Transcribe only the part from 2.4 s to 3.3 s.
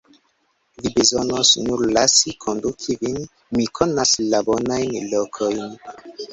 konduki vin;